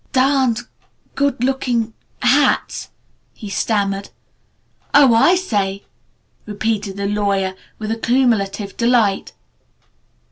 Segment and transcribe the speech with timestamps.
[0.13, 0.61] "Darned
[1.13, 1.93] good looking
[2.23, 2.89] hats,"
[3.35, 4.09] he stammered.
[4.95, 5.83] "Oh, I say!"
[6.47, 9.33] repeated the lawyer with accumulative delight.